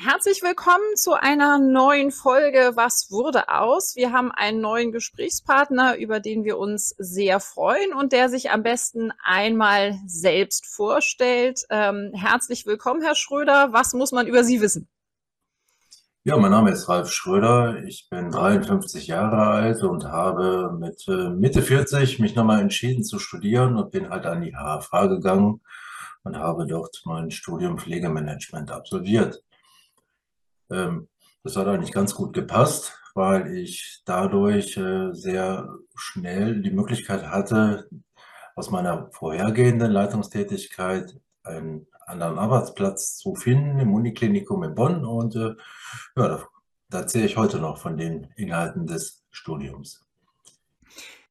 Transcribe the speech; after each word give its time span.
Herzlich 0.00 0.42
willkommen 0.42 0.94
zu 0.94 1.14
einer 1.14 1.58
neuen 1.58 2.12
Folge 2.12 2.70
Was 2.76 3.08
wurde 3.10 3.48
aus? 3.48 3.96
Wir 3.96 4.12
haben 4.12 4.30
einen 4.30 4.60
neuen 4.60 4.92
Gesprächspartner, 4.92 5.96
über 5.96 6.20
den 6.20 6.44
wir 6.44 6.56
uns 6.56 6.94
sehr 6.98 7.40
freuen 7.40 7.92
und 7.92 8.12
der 8.12 8.28
sich 8.28 8.52
am 8.52 8.62
besten 8.62 9.10
einmal 9.24 9.98
selbst 10.06 10.66
vorstellt. 10.66 11.64
Ähm, 11.68 12.12
herzlich 12.14 12.64
willkommen, 12.64 13.02
Herr 13.02 13.16
Schröder. 13.16 13.72
Was 13.72 13.92
muss 13.92 14.12
man 14.12 14.28
über 14.28 14.44
Sie 14.44 14.60
wissen? 14.60 14.86
Ja, 16.22 16.36
mein 16.36 16.52
Name 16.52 16.70
ist 16.70 16.88
Ralf 16.88 17.10
Schröder. 17.10 17.82
Ich 17.82 18.08
bin 18.08 18.30
53 18.30 19.08
Jahre 19.08 19.48
alt 19.48 19.82
und 19.82 20.04
habe 20.04 20.76
mit 20.78 21.08
äh, 21.08 21.30
Mitte 21.30 21.60
40 21.60 22.20
mich 22.20 22.36
nochmal 22.36 22.60
entschieden 22.60 23.02
zu 23.02 23.18
studieren 23.18 23.76
und 23.76 23.90
bin 23.90 24.10
halt 24.10 24.26
an 24.26 24.42
die 24.42 24.54
HFH 24.54 25.08
gegangen 25.08 25.60
und 26.22 26.36
habe 26.36 26.68
dort 26.68 27.02
mein 27.04 27.32
Studium 27.32 27.78
Pflegemanagement 27.78 28.70
absolviert. 28.70 29.42
Ähm, 30.70 31.08
das 31.44 31.56
hat 31.56 31.66
eigentlich 31.66 31.92
ganz 31.92 32.14
gut 32.14 32.32
gepasst, 32.32 32.92
weil 33.14 33.56
ich 33.56 34.02
dadurch 34.04 34.76
äh, 34.76 35.12
sehr 35.12 35.68
schnell 35.94 36.62
die 36.62 36.70
Möglichkeit 36.70 37.26
hatte, 37.30 37.88
aus 38.54 38.70
meiner 38.70 39.10
vorhergehenden 39.12 39.92
Leitungstätigkeit 39.92 41.16
einen 41.44 41.86
anderen 42.06 42.38
Arbeitsplatz 42.38 43.16
zu 43.16 43.34
finden 43.34 43.78
im 43.78 43.94
Uniklinikum 43.94 44.62
in 44.64 44.74
Bonn. 44.74 45.04
Und 45.04 45.36
äh, 45.36 45.54
ja, 46.16 46.28
da, 46.28 46.48
da 46.90 46.98
erzähle 47.00 47.26
ich 47.26 47.36
heute 47.36 47.58
noch 47.58 47.78
von 47.78 47.96
den 47.96 48.32
Inhalten 48.36 48.86
des 48.86 49.24
Studiums. 49.30 50.04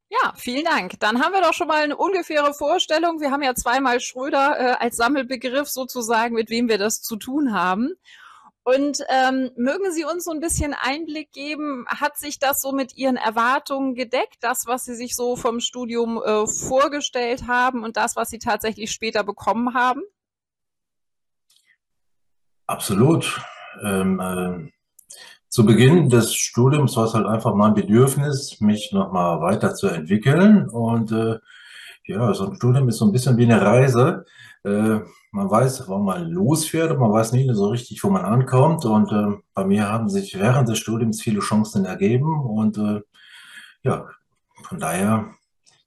Ja, 0.10 0.34
vielen 0.38 0.64
Dank. 0.64 1.00
Dann 1.02 1.22
haben 1.22 1.34
wir 1.34 1.42
doch 1.42 1.54
schon 1.54 1.68
mal 1.68 1.84
eine 1.84 1.98
ungefähre 1.98 2.54
Vorstellung. 2.54 3.20
Wir 3.20 3.32
haben 3.32 3.44
ja 3.44 3.56
zweimal 3.56 4.00
Schröder 4.00 4.56
äh, 4.58 4.76
als 4.80 4.96
Sammelbegriff 4.96 5.68
sozusagen, 5.68 6.34
mit 6.36 6.50
wem 6.50 6.70
wir 6.70 6.78
das 6.78 7.02
zu 7.02 7.18
tun 7.18 7.54
haben. 7.54 7.94
Und 8.68 9.00
ähm, 9.08 9.50
mögen 9.56 9.94
Sie 9.94 10.04
uns 10.04 10.26
so 10.26 10.32
ein 10.32 10.42
bisschen 10.42 10.76
Einblick 10.78 11.32
geben, 11.32 11.86
hat 11.88 12.18
sich 12.18 12.38
das 12.38 12.60
so 12.60 12.74
mit 12.74 12.98
Ihren 12.98 13.16
Erwartungen 13.16 13.96
gedeckt, 13.96 14.40
das, 14.42 14.64
was 14.66 14.84
Sie 14.84 14.94
sich 14.94 15.16
so 15.16 15.38
vom 15.38 15.62
Studium 15.62 16.22
äh, 16.22 16.46
vorgestellt 16.48 17.48
haben 17.48 17.86
und 17.86 17.96
das, 17.96 18.18
was 18.18 18.28
Sie 18.28 18.40
tatsächlich 18.40 18.92
später 18.92 19.24
bekommen 19.24 19.74
haben? 19.74 20.02
Absolut. 22.66 23.40
Ähm, 23.86 24.20
äh, 24.20 24.70
zu 25.48 25.66
Beginn 25.66 26.10
des 26.10 26.36
Studiums 26.36 26.98
war 26.98 27.06
es 27.06 27.14
halt 27.14 27.26
einfach 27.26 27.56
mein 27.56 27.74
Bedürfnis, 27.74 28.60
mich 28.60 28.92
nochmal 28.92 29.40
weiterzuentwickeln. 29.40 30.68
Und 30.68 31.14
äh, 31.14 31.40
ja, 32.04 32.34
so 32.34 32.50
ein 32.50 32.56
Studium 32.56 32.90
ist 32.90 32.98
so 32.98 33.06
ein 33.06 33.14
bisschen 33.14 33.38
wie 33.38 33.46
eine 33.46 33.62
Reise. 33.62 34.26
Man 35.38 35.52
weiß, 35.52 35.88
wo 35.88 36.00
man 36.00 36.32
losfährt, 36.32 36.90
aber 36.90 37.02
man 37.02 37.12
weiß 37.12 37.32
nie 37.34 37.48
so 37.54 37.68
richtig, 37.68 38.04
wo 38.04 38.10
man 38.10 38.26
ankommt. 38.26 38.86
Und 38.86 39.12
äh, 39.12 39.40
bei 39.54 39.66
mir 39.66 39.88
haben 39.88 40.10
sich 40.10 40.34
während 40.40 40.68
des 40.68 40.80
Studiums 40.80 41.22
viele 41.22 41.42
Chancen 41.42 41.86
ergeben. 41.86 42.42
Und 42.42 42.80
äh, 42.80 43.02
ja, 43.84 44.08
von 44.64 44.80
daher 44.80 45.36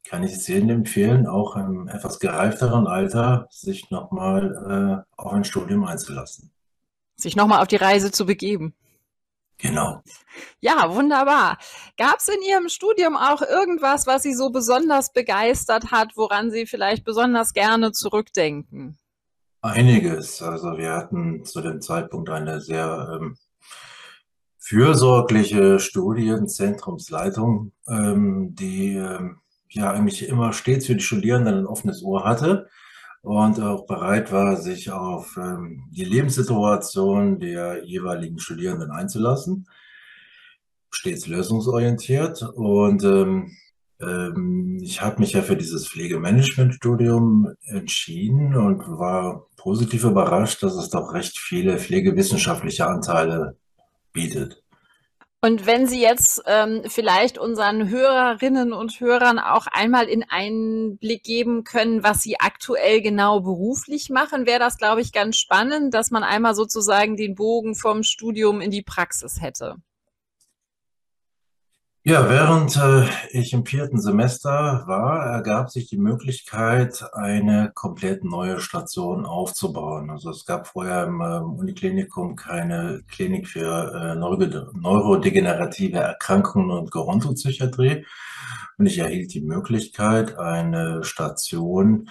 kann 0.04 0.22
ich 0.22 0.34
es 0.34 0.46
jedem 0.46 0.70
empfehlen, 0.70 1.26
auch 1.26 1.56
im 1.56 1.88
etwas 1.88 2.20
gereifteren 2.20 2.86
Alter 2.86 3.48
sich 3.50 3.90
nochmal 3.90 5.04
äh, 5.18 5.20
auf 5.20 5.32
ein 5.32 5.42
Studium 5.42 5.82
einzulassen. 5.84 6.52
Sich 7.16 7.34
nochmal 7.34 7.60
auf 7.60 7.66
die 7.66 7.74
Reise 7.74 8.12
zu 8.12 8.26
begeben. 8.26 8.76
Genau. 9.58 10.00
Ja, 10.60 10.94
wunderbar. 10.94 11.58
Gab 11.96 12.18
es 12.18 12.28
in 12.28 12.40
Ihrem 12.48 12.68
Studium 12.68 13.16
auch 13.16 13.42
irgendwas, 13.42 14.06
was 14.06 14.22
Sie 14.22 14.32
so 14.32 14.50
besonders 14.50 15.12
begeistert 15.12 15.90
hat, 15.90 16.16
woran 16.16 16.52
Sie 16.52 16.66
vielleicht 16.66 17.04
besonders 17.04 17.52
gerne 17.52 17.90
zurückdenken? 17.90 18.96
Einiges. 19.62 20.42
Also 20.42 20.78
wir 20.78 20.92
hatten 20.92 21.44
zu 21.44 21.60
dem 21.60 21.80
Zeitpunkt 21.80 22.30
eine 22.30 22.60
sehr 22.60 23.18
ähm, 23.20 23.36
fürsorgliche 24.58 25.78
Studienzentrumsleitung, 25.78 27.72
ähm, 27.88 28.54
die 28.54 28.94
ähm, 28.94 29.40
ja 29.68 29.90
eigentlich 29.90 30.28
immer 30.28 30.52
stets 30.52 30.86
für 30.86 30.94
die 30.94 31.02
Studierenden 31.02 31.58
ein 31.58 31.66
offenes 31.66 32.02
Ohr 32.02 32.24
hatte 32.24 32.68
und 33.22 33.60
auch 33.60 33.86
bereit 33.86 34.32
war, 34.32 34.56
sich 34.56 34.90
auf 34.90 35.36
ähm, 35.36 35.88
die 35.90 36.04
Lebenssituation 36.04 37.38
der 37.38 37.84
jeweiligen 37.84 38.38
Studierenden 38.38 38.90
einzulassen. 38.90 39.68
Stets 40.90 41.26
lösungsorientiert 41.26 42.42
und 42.42 43.04
ähm, 43.04 43.56
ähm, 44.00 44.78
ich 44.82 45.02
habe 45.02 45.20
mich 45.20 45.32
ja 45.32 45.42
für 45.42 45.56
dieses 45.56 45.88
Pflegemanagement-Studium 45.88 47.54
entschieden 47.62 48.56
und 48.56 48.80
war 48.88 49.46
positiv 49.60 50.04
überrascht, 50.04 50.62
dass 50.62 50.74
es 50.74 50.88
doch 50.88 51.12
recht 51.12 51.38
viele 51.38 51.78
pflegewissenschaftliche 51.78 52.86
Anteile 52.86 53.56
bietet. 54.12 54.62
Und 55.42 55.66
wenn 55.66 55.86
Sie 55.86 56.00
jetzt 56.00 56.42
ähm, 56.46 56.82
vielleicht 56.86 57.38
unseren 57.38 57.88
Hörerinnen 57.88 58.72
und 58.72 59.00
Hörern 59.00 59.38
auch 59.38 59.66
einmal 59.66 60.06
in 60.06 60.22
einen 60.22 60.98
Blick 60.98 61.22
geben 61.22 61.64
können, 61.64 62.02
was 62.02 62.22
Sie 62.22 62.38
aktuell 62.38 63.00
genau 63.00 63.40
beruflich 63.40 64.10
machen, 64.10 64.46
wäre 64.46 64.58
das, 64.58 64.76
glaube 64.76 65.00
ich, 65.00 65.12
ganz 65.12 65.36
spannend, 65.36 65.94
dass 65.94 66.10
man 66.10 66.24
einmal 66.24 66.54
sozusagen 66.54 67.16
den 67.16 67.34
Bogen 67.34 67.74
vom 67.74 68.02
Studium 68.02 68.60
in 68.60 68.70
die 68.70 68.82
Praxis 68.82 69.40
hätte. 69.40 69.76
Ja, 72.02 72.30
während 72.30 72.78
äh, 72.78 73.04
ich 73.30 73.52
im 73.52 73.66
vierten 73.66 74.00
Semester 74.00 74.84
war, 74.86 75.26
ergab 75.26 75.68
sich 75.70 75.86
die 75.86 75.98
Möglichkeit, 75.98 77.04
eine 77.12 77.72
komplett 77.74 78.24
neue 78.24 78.58
Station 78.60 79.26
aufzubauen. 79.26 80.08
Also 80.08 80.30
es 80.30 80.46
gab 80.46 80.66
vorher 80.66 81.04
im 81.04 81.20
äh, 81.20 81.40
Uniklinikum 81.40 82.36
keine 82.36 83.02
Klinik 83.06 83.48
für 83.48 83.92
äh, 83.92 84.14
neurodegenerative 84.14 85.98
Erkrankungen 85.98 86.70
und 86.70 86.90
Gerontopsychiatrie. 86.90 88.06
Und 88.78 88.86
ich 88.86 88.96
erhielt 88.98 89.34
die 89.34 89.42
Möglichkeit, 89.42 90.38
eine 90.38 91.04
Station 91.04 92.08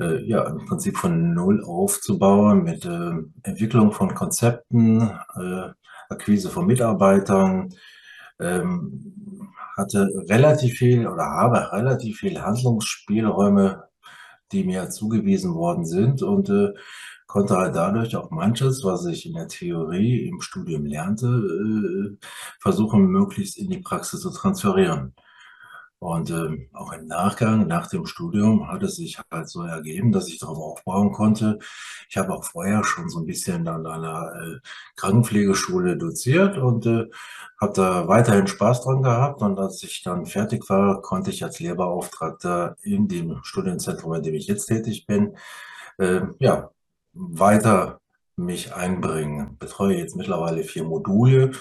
äh, 0.00 0.24
ja, 0.24 0.44
im 0.48 0.64
Prinzip 0.64 0.96
von 0.96 1.34
Null 1.34 1.62
aufzubauen 1.62 2.64
mit 2.64 2.86
äh, 2.86 3.10
Entwicklung 3.42 3.92
von 3.92 4.14
Konzepten, 4.14 5.02
äh, 5.34 5.72
Akquise 6.08 6.48
von 6.48 6.66
Mitarbeitern, 6.66 7.74
ähm, 8.40 9.52
hatte 9.76 10.08
relativ 10.28 10.78
viel 10.78 11.06
oder 11.06 11.24
habe 11.24 11.72
relativ 11.72 12.18
viel 12.18 12.40
Handlungsspielräume, 12.40 13.84
die 14.52 14.64
mir 14.64 14.90
zugewiesen 14.90 15.54
worden 15.54 15.84
sind 15.84 16.22
und 16.22 16.48
äh, 16.48 16.72
konnte 17.26 17.56
halt 17.56 17.74
dadurch 17.76 18.16
auch 18.16 18.30
manches, 18.30 18.84
was 18.84 19.04
ich 19.06 19.26
in 19.26 19.34
der 19.34 19.48
Theorie 19.48 20.26
im 20.28 20.40
Studium 20.40 20.86
lernte, 20.86 21.26
äh, 21.26 22.16
versuchen, 22.60 23.06
möglichst 23.08 23.58
in 23.58 23.68
die 23.68 23.78
Praxis 23.78 24.20
zu 24.20 24.30
transferieren. 24.30 25.14
Und 25.98 26.30
ähm, 26.30 26.68
auch 26.74 26.92
im 26.92 27.06
Nachgang, 27.06 27.66
nach 27.66 27.88
dem 27.88 28.04
Studium, 28.04 28.68
hat 28.70 28.82
es 28.82 28.96
sich 28.96 29.18
halt 29.30 29.48
so 29.48 29.62
ergeben, 29.62 30.12
dass 30.12 30.28
ich 30.28 30.38
darauf 30.38 30.58
aufbauen 30.58 31.10
konnte. 31.10 31.58
Ich 32.10 32.18
habe 32.18 32.34
auch 32.34 32.44
vorher 32.44 32.84
schon 32.84 33.08
so 33.08 33.20
ein 33.20 33.26
bisschen 33.26 33.66
an 33.66 33.86
einer 33.86 34.30
äh, 34.34 34.58
Krankenpflegeschule 34.96 35.96
doziert 35.96 36.58
und 36.58 36.84
äh, 36.84 37.06
habe 37.58 37.72
da 37.74 38.08
weiterhin 38.08 38.46
Spaß 38.46 38.82
dran 38.82 39.02
gehabt. 39.02 39.40
Und 39.40 39.58
als 39.58 39.82
ich 39.82 40.02
dann 40.02 40.26
fertig 40.26 40.68
war, 40.68 41.00
konnte 41.00 41.30
ich 41.30 41.42
als 41.42 41.60
Lehrbeauftragter 41.60 42.76
in 42.82 43.08
dem 43.08 43.40
Studienzentrum, 43.42 44.14
in 44.14 44.22
dem 44.22 44.34
ich 44.34 44.46
jetzt 44.48 44.66
tätig 44.66 45.06
bin, 45.06 45.36
äh, 45.98 46.20
ja, 46.40 46.70
weiter 47.14 48.00
mich 48.36 48.74
einbringen. 48.74 49.56
Betreue 49.58 49.96
jetzt 49.96 50.14
mittlerweile 50.16 50.62
vier 50.62 50.84
Module 50.84 51.52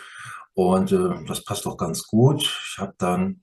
und 0.53 0.91
äh, 0.91 1.25
das 1.25 1.43
passt 1.43 1.65
auch 1.67 1.77
ganz 1.77 2.05
gut. 2.07 2.41
Ich 2.43 2.77
habe 2.79 2.93
dann 2.97 3.41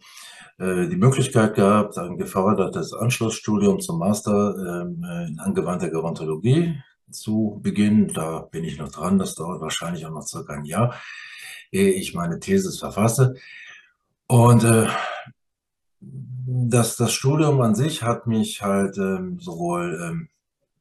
die 0.58 0.96
Möglichkeit 0.96 1.54
gehabt, 1.54 1.98
ein 1.98 2.18
gefördertes 2.18 2.92
Anschlussstudium 2.92 3.80
zum 3.80 3.98
Master 3.98 4.82
ähm, 4.82 5.04
in 5.28 5.40
angewandter 5.40 5.88
Gerontologie 5.88 6.80
zu 7.10 7.58
beginnen. 7.62 8.08
Da 8.08 8.40
bin 8.40 8.64
ich 8.64 8.78
noch 8.78 8.90
dran. 8.90 9.18
Das 9.18 9.34
dauert 9.34 9.60
wahrscheinlich 9.60 10.06
auch 10.06 10.10
noch 10.10 10.22
circa 10.22 10.54
ein 10.54 10.64
Jahr, 10.64 10.94
ehe 11.70 11.92
ich 11.92 12.14
meine 12.14 12.38
Thesis 12.38 12.78
verfasse. 12.78 13.34
Und 14.26 14.64
äh, 14.64 14.88
das, 16.00 16.96
das 16.96 17.12
Studium 17.12 17.60
an 17.60 17.74
sich 17.74 18.02
hat 18.02 18.26
mich 18.26 18.62
halt 18.62 18.98
ähm, 18.98 19.38
sowohl 19.40 20.00
ähm, 20.02 20.28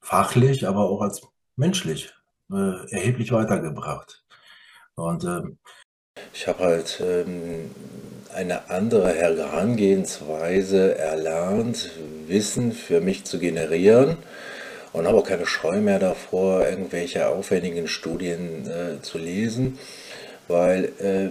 fachlich, 0.01 0.67
aber 0.67 0.89
auch 0.89 1.01
als 1.01 1.21
menschlich 1.55 2.13
äh, 2.51 2.91
erheblich 2.91 3.31
weitergebracht. 3.31 4.23
Und 4.95 5.23
ähm, 5.23 5.57
ich 6.41 6.47
habe 6.47 6.63
halt 6.63 7.03
ähm, 7.05 7.69
eine 8.33 8.71
andere 8.71 9.13
Herangehensweise 9.13 10.97
erlernt, 10.97 11.91
Wissen 12.25 12.71
für 12.71 12.99
mich 12.99 13.25
zu 13.25 13.37
generieren 13.37 14.17
und 14.91 15.05
habe 15.05 15.19
auch 15.19 15.27
keine 15.27 15.45
Scheu 15.45 15.81
mehr 15.81 15.99
davor, 15.99 16.67
irgendwelche 16.67 17.27
aufwendigen 17.27 17.87
Studien 17.87 18.67
äh, 18.67 19.01
zu 19.03 19.19
lesen, 19.19 19.77
weil 20.47 20.91
äh, 20.99 21.29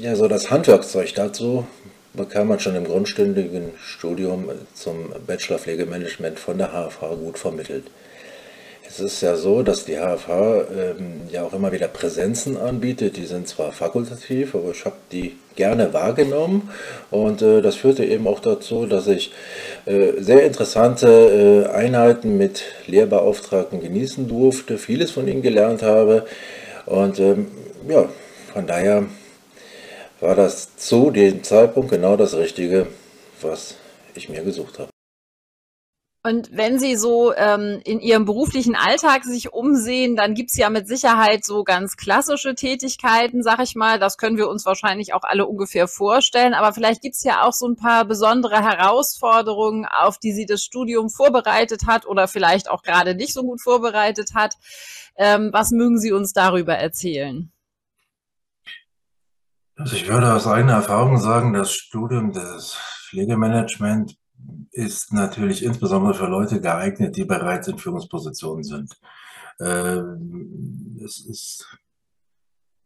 ja 0.00 0.14
so 0.14 0.28
das 0.28 0.52
Handwerkszeug 0.52 1.12
dazu 1.14 1.66
bekam 2.12 2.46
man 2.46 2.60
schon 2.60 2.76
im 2.76 2.84
grundstündigen 2.84 3.72
Studium 3.82 4.50
zum 4.72 5.12
Bachelor 5.26 5.58
Pflegemanagement 5.58 6.38
von 6.38 6.58
der 6.58 6.68
HFH 6.68 7.14
gut 7.16 7.38
vermittelt. 7.38 7.84
Es 8.88 9.00
ist 9.00 9.20
ja 9.20 9.36
so, 9.36 9.62
dass 9.62 9.84
die 9.84 9.96
HFH 9.96 10.62
ähm, 10.74 11.20
ja 11.30 11.42
auch 11.42 11.52
immer 11.52 11.72
wieder 11.72 11.88
Präsenzen 11.88 12.56
anbietet. 12.56 13.18
Die 13.18 13.26
sind 13.26 13.46
zwar 13.46 13.70
fakultativ, 13.70 14.54
aber 14.54 14.70
ich 14.70 14.84
habe 14.86 14.96
die 15.12 15.36
gerne 15.56 15.92
wahrgenommen. 15.92 16.70
Und 17.10 17.42
äh, 17.42 17.60
das 17.60 17.76
führte 17.76 18.04
eben 18.04 18.26
auch 18.26 18.40
dazu, 18.40 18.86
dass 18.86 19.06
ich 19.06 19.32
äh, 19.84 20.12
sehr 20.18 20.42
interessante 20.44 21.66
äh, 21.68 21.70
Einheiten 21.70 22.38
mit 22.38 22.62
Lehrbeauftragten 22.86 23.80
genießen 23.80 24.26
durfte, 24.26 24.78
vieles 24.78 25.10
von 25.10 25.28
ihnen 25.28 25.42
gelernt 25.42 25.82
habe. 25.82 26.24
Und 26.86 27.20
ähm, 27.20 27.48
ja, 27.88 28.08
von 28.54 28.66
daher 28.66 29.04
war 30.20 30.34
das 30.34 30.76
zu 30.76 31.10
dem 31.10 31.44
Zeitpunkt 31.44 31.90
genau 31.90 32.16
das 32.16 32.34
Richtige, 32.34 32.86
was 33.42 33.74
ich 34.14 34.30
mir 34.30 34.42
gesucht 34.42 34.78
habe. 34.78 34.88
Und 36.24 36.50
wenn 36.50 36.80
Sie 36.80 36.96
so 36.96 37.32
ähm, 37.34 37.80
in 37.84 38.00
Ihrem 38.00 38.24
beruflichen 38.24 38.74
Alltag 38.74 39.24
sich 39.24 39.52
umsehen, 39.52 40.16
dann 40.16 40.34
gibt's 40.34 40.56
ja 40.56 40.68
mit 40.68 40.88
Sicherheit 40.88 41.44
so 41.44 41.62
ganz 41.62 41.96
klassische 41.96 42.56
Tätigkeiten, 42.56 43.44
sag 43.44 43.60
ich 43.60 43.76
mal. 43.76 44.00
Das 44.00 44.18
können 44.18 44.36
wir 44.36 44.48
uns 44.48 44.66
wahrscheinlich 44.66 45.14
auch 45.14 45.22
alle 45.22 45.46
ungefähr 45.46 45.86
vorstellen. 45.86 46.54
Aber 46.54 46.72
vielleicht 46.72 47.02
gibt's 47.02 47.22
ja 47.22 47.42
auch 47.42 47.52
so 47.52 47.68
ein 47.68 47.76
paar 47.76 48.04
besondere 48.04 48.60
Herausforderungen, 48.62 49.86
auf 49.86 50.18
die 50.18 50.32
Sie 50.32 50.44
das 50.44 50.64
Studium 50.64 51.08
vorbereitet 51.08 51.86
hat 51.86 52.04
oder 52.04 52.26
vielleicht 52.26 52.68
auch 52.68 52.82
gerade 52.82 53.14
nicht 53.14 53.32
so 53.32 53.42
gut 53.42 53.62
vorbereitet 53.62 54.34
hat. 54.34 54.54
Ähm, 55.16 55.50
was 55.52 55.70
mögen 55.70 55.98
Sie 55.98 56.10
uns 56.10 56.32
darüber 56.32 56.74
erzählen? 56.74 57.52
Also 59.76 59.94
ich 59.94 60.08
würde 60.08 60.34
aus 60.34 60.48
eigener 60.48 60.74
Erfahrung 60.74 61.18
sagen, 61.18 61.52
das 61.52 61.72
Studium 61.72 62.32
des 62.32 62.76
Pflegemanagement 63.08 64.16
ist 64.70 65.12
natürlich 65.12 65.64
insbesondere 65.64 66.14
für 66.14 66.26
Leute 66.26 66.60
geeignet, 66.60 67.16
die 67.16 67.24
bereits 67.24 67.68
in 67.68 67.78
Führungspositionen 67.78 68.64
sind. 68.64 68.96
Ähm, 69.60 70.98
es 71.04 71.20
ist 71.20 71.78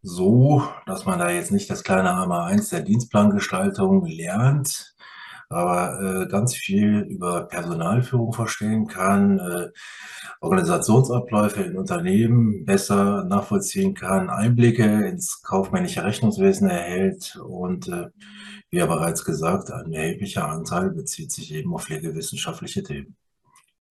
so, 0.02 0.66
dass 0.86 1.04
man 1.04 1.18
da 1.18 1.30
jetzt 1.30 1.52
nicht 1.52 1.70
das 1.70 1.84
kleine 1.84 2.16
Hammer 2.16 2.44
1 2.44 2.70
der 2.70 2.80
Dienstplangestaltung 2.80 4.04
lernt, 4.06 4.94
aber 5.52 6.22
äh, 6.22 6.26
ganz 6.26 6.54
viel 6.54 7.00
über 7.08 7.44
Personalführung 7.44 8.32
verstehen 8.32 8.86
kann, 8.86 9.38
äh, 9.38 9.68
Organisationsabläufe 10.40 11.62
in 11.62 11.76
Unternehmen 11.76 12.64
besser 12.64 13.24
nachvollziehen 13.24 13.94
kann, 13.94 14.30
Einblicke 14.30 15.06
ins 15.06 15.42
kaufmännische 15.42 16.04
Rechnungswesen 16.04 16.68
erhält 16.68 17.36
und 17.36 17.88
äh, 17.88 18.08
wie 18.70 18.78
ja 18.78 18.86
bereits 18.86 19.24
gesagt, 19.24 19.70
ein 19.70 19.92
erheblicher 19.92 20.48
Anteil 20.48 20.90
bezieht 20.90 21.30
sich 21.30 21.52
eben 21.54 21.74
auf 21.74 21.84
pflegewissenschaftliche 21.84 22.82
Themen. 22.82 23.16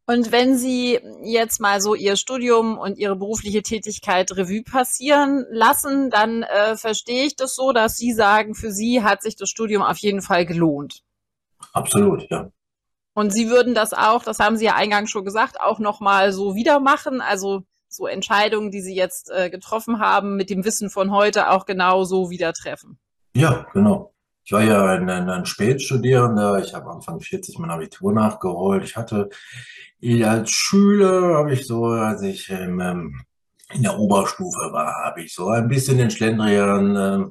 Und 0.08 0.32
wenn 0.32 0.58
Sie 0.58 1.00
jetzt 1.24 1.62
mal 1.62 1.80
so 1.80 1.96
Ihr 1.96 2.18
Studium 2.18 2.78
und 2.78 2.98
Ihre 2.98 3.16
berufliche 3.16 3.62
Tätigkeit 3.62 4.32
Revue 4.36 4.64
passieren 4.64 5.46
lassen, 5.52 6.10
dann 6.10 6.44
äh, 6.44 6.76
verstehe 6.76 7.26
ich 7.26 7.36
das 7.36 7.56
so, 7.56 7.72
dass 7.72 7.96
Sie 7.96 8.12
sagen, 8.12 8.56
für 8.56 8.72
Sie 8.72 9.04
hat 9.04 9.22
sich 9.22 9.36
das 9.36 9.50
Studium 9.50 9.84
auf 9.84 9.98
jeden 10.00 10.22
Fall 10.22 10.46
gelohnt. 10.46 11.04
Absolut, 11.74 12.30
ja. 12.30 12.50
Und 13.14 13.32
Sie 13.32 13.50
würden 13.50 13.76
das 13.76 13.94
auch, 13.94 14.24
das 14.24 14.40
haben 14.40 14.58
Sie 14.58 14.66
ja 14.66 14.76
eingangs 14.76 15.10
schon 15.12 15.26
gesagt, 15.26 15.60
auch 15.60 15.80
nochmal 15.80 16.32
so 16.32 16.56
wieder 16.56 16.80
machen, 16.80 17.22
also 17.22 17.64
so 17.90 18.08
Entscheidungen, 18.08 18.72
die 18.72 18.82
Sie 18.82 18.96
jetzt 18.96 19.30
äh, 19.30 19.50
getroffen 19.50 20.00
haben, 20.00 20.38
mit 20.38 20.50
dem 20.50 20.64
Wissen 20.64 20.90
von 20.90 21.12
heute 21.12 21.50
auch 21.50 21.66
genau 21.66 22.06
so 22.06 22.30
wieder 22.30 22.54
treffen. 22.54 22.98
Ja, 23.34 23.66
genau. 23.74 24.14
Ich 24.44 24.52
war 24.54 24.64
ja 24.64 24.86
ein, 24.86 25.10
ein, 25.10 25.30
ein 25.30 25.46
Spätstudierender. 25.46 26.64
Ich 26.64 26.74
habe 26.74 26.90
Anfang 26.90 27.20
40 27.20 27.60
mein 27.60 27.70
Abitur 27.70 28.12
nachgeholt. 28.14 28.84
Ich 28.84 28.96
hatte 28.96 29.30
als 30.24 30.50
Schüler, 30.50 31.38
habe 31.38 31.54
ich 31.54 31.68
so, 31.68 31.86
als 31.86 32.24
ich 32.24 32.50
ähm, 32.50 33.22
in 33.74 33.84
der 33.84 34.00
Oberstufe 34.00 34.72
war, 34.72 34.94
habe 35.06 35.22
ich 35.22 35.34
so 35.36 35.50
ein 35.50 35.68
bisschen 35.68 35.98
den 35.98 36.10
Schlendrian 36.10 36.96
äh, 36.96 37.26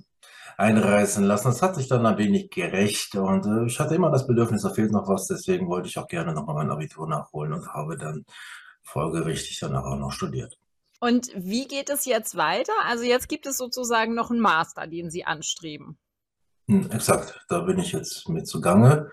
einreißen 0.60 1.24
lassen. 1.24 1.48
Das 1.48 1.62
hat 1.62 1.74
sich 1.74 1.88
dann 1.88 2.06
ein 2.06 2.18
wenig 2.18 2.50
gerecht 2.50 3.14
und 3.16 3.46
äh, 3.46 3.66
ich 3.66 3.80
hatte 3.80 3.94
immer 3.94 4.10
das 4.10 4.26
Bedürfnis, 4.26 4.62
da 4.62 4.70
fehlt 4.70 4.92
noch 4.92 5.08
was. 5.08 5.26
Deswegen 5.26 5.68
wollte 5.68 5.88
ich 5.88 5.98
auch 5.98 6.06
gerne 6.06 6.32
nochmal 6.32 6.54
mein 6.54 6.70
Abitur 6.70 7.08
nachholen 7.08 7.52
und 7.54 7.66
habe 7.68 7.96
dann 7.96 8.24
folgerichtig 8.82 9.58
danach 9.60 9.84
auch 9.84 9.96
noch 9.96 10.12
studiert. 10.12 10.58
Und 11.00 11.30
wie 11.34 11.66
geht 11.66 11.88
es 11.88 12.04
jetzt 12.04 12.36
weiter? 12.36 12.74
Also 12.84 13.04
jetzt 13.04 13.28
gibt 13.28 13.46
es 13.46 13.56
sozusagen 13.56 14.14
noch 14.14 14.30
einen 14.30 14.40
Master, 14.40 14.86
den 14.86 15.10
Sie 15.10 15.24
anstreben. 15.24 15.98
Hm, 16.68 16.90
exakt, 16.90 17.40
da 17.48 17.60
bin 17.60 17.78
ich 17.78 17.92
jetzt 17.92 18.28
mit 18.28 18.46
zugange. 18.46 19.10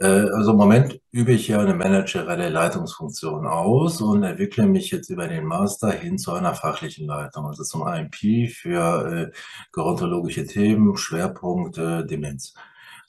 Äh, 0.00 0.06
also 0.06 0.52
im 0.52 0.56
Moment 0.56 1.00
übe 1.12 1.32
ich 1.32 1.48
ja 1.48 1.60
eine 1.60 1.74
managerielle 1.74 2.48
Leitungsfunktion 2.48 3.46
aus 3.46 4.00
und 4.00 4.22
entwickle 4.22 4.66
mich 4.66 4.90
jetzt 4.90 5.10
über 5.10 5.28
den 5.28 5.44
Master 5.44 5.90
hin 5.90 6.18
zu 6.18 6.32
einer 6.32 6.54
fachlichen 6.54 7.06
Leitung, 7.06 7.46
also 7.46 7.64
zum 7.64 7.86
IMP 7.86 8.50
für 8.50 9.30
äh, 9.30 9.36
gerontologische 9.72 10.46
Themen, 10.46 10.96
Schwerpunkte, 10.96 12.06
Demenz. 12.06 12.54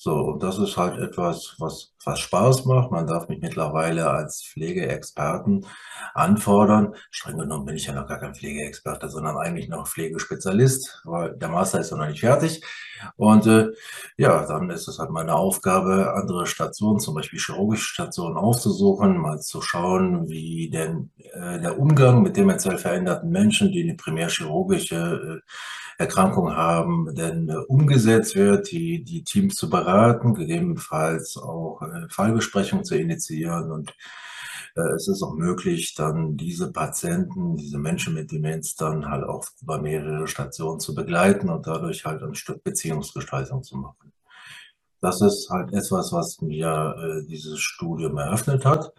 So, 0.04 0.16
und 0.16 0.42
das 0.42 0.58
ist 0.58 0.78
halt 0.78 0.98
etwas, 0.98 1.54
was, 1.60 1.94
was 2.04 2.20
Spaß 2.20 2.66
macht. 2.66 2.90
Man 2.90 3.06
darf 3.06 3.30
mich 3.30 3.40
mittlerweile 3.40 4.10
als 4.10 4.42
Pflegeexperten 4.44 5.68
anfordern. 6.16 6.96
Streng 7.12 7.38
genommen 7.38 7.66
bin 7.66 7.76
ich 7.76 7.86
ja 7.86 7.94
noch 7.94 8.08
gar 8.08 8.18
kein 8.18 8.34
Pflegeexperte, 8.34 9.10
sondern 9.10 9.38
eigentlich 9.38 9.70
noch 9.70 9.88
Pflegespezialist, 9.88 11.04
weil 11.06 11.38
der 11.38 11.50
Master 11.50 11.82
ist 11.82 11.92
noch 11.92 12.08
nicht 12.08 12.22
fertig. 12.22 12.64
Und 13.16 13.46
äh, 13.46 13.68
ja, 14.18 14.44
dann 14.48 14.72
ist 14.72 14.88
es 14.88 14.98
halt 14.98 15.12
meine 15.12 15.36
Aufgabe, 15.36 16.16
andere 16.16 16.48
Stationen, 16.48 17.00
zum 17.00 17.14
Beispiel 17.14 17.40
chirurgische 17.40 17.94
Stationen 17.94 18.38
aufzusuchen, 18.38 19.18
mal 19.18 19.40
zu 19.40 19.62
schauen, 19.62 20.28
wie 20.30 20.72
denn 20.72 21.12
äh, 21.34 21.60
der 21.60 21.78
Umgang 21.78 22.24
mit 22.24 22.38
demenziell 22.38 22.80
veränderten 22.80 23.30
Menschen, 23.30 23.72
die 23.72 23.84
eine 23.84 23.94
primärchirurgische 23.94 25.44
äh, 25.46 25.52
Erkrankung 26.02 26.56
haben, 26.56 27.14
denn 27.16 27.48
äh, 27.50 27.56
umgesetzt 27.68 28.36
wird, 28.36 28.72
die, 28.72 29.04
die 29.04 29.24
Teams 29.24 29.56
zu 29.56 29.70
beraten, 29.70 30.34
gegebenenfalls 30.34 31.38
auch 31.38 31.82
äh, 31.82 32.10
Fallbesprechungen 32.10 32.84
zu 32.84 32.98
initiieren 32.98 33.72
und 33.72 33.94
äh, 34.76 34.82
es 34.96 35.08
ist 35.08 35.22
auch 35.22 35.36
möglich, 35.36 35.94
dann 35.96 36.38
diese 36.38 36.72
Patienten, 36.72 37.56
diese 37.56 37.78
Menschen 37.78 38.16
mit 38.16 38.32
Demenz 38.32 38.76
dann 38.76 39.10
halt 39.10 39.24
auch 39.24 39.46
über 39.62 39.82
mehrere 39.82 40.28
Stationen 40.28 40.80
zu 40.80 40.96
begleiten 40.96 41.50
und 41.50 41.68
dadurch 41.68 42.06
halt 42.06 42.24
ein 42.24 42.36
Stück 42.36 42.64
Beziehungsgestaltung 42.64 43.64
zu 43.64 43.78
machen. 43.78 44.12
Das 45.02 45.22
ist 45.22 45.50
halt 45.50 45.74
etwas, 45.74 46.12
was 46.14 46.42
mir 46.42 47.24
dieses 47.28 47.60
Studium 47.60 48.18
eröffnet 48.20 48.66
hat. 48.66 48.94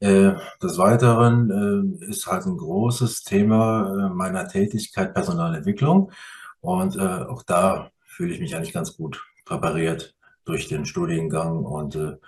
Äh, 0.00 0.34
des 0.62 0.76
Weiteren 0.76 1.98
äh, 2.02 2.04
ist 2.06 2.26
halt 2.26 2.44
ein 2.44 2.58
großes 2.58 3.24
Thema 3.24 3.88
äh, 3.88 4.14
meiner 4.14 4.46
Tätigkeit 4.46 5.14
Personalentwicklung. 5.14 6.12
Und 6.60 6.98
auch 6.98 7.44
da 7.44 7.92
fühle 8.02 8.34
ich 8.34 8.40
mich 8.40 8.56
eigentlich 8.56 8.72
ganz 8.72 8.96
gut 8.96 9.24
präpariert 9.44 10.16
durch 10.44 10.66
den 10.66 10.84
Studiengang. 10.84 11.64
Und 11.64 11.94
das 11.94 12.18